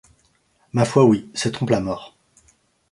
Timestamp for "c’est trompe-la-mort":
1.35-2.15